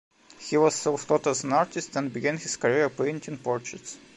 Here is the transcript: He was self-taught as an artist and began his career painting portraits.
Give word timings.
He 0.39 0.57
was 0.57 0.73
self-taught 0.73 1.27
as 1.27 1.43
an 1.43 1.53
artist 1.53 1.95
and 1.95 2.11
began 2.11 2.37
his 2.37 2.57
career 2.57 2.89
painting 2.89 3.37
portraits. 3.37 3.99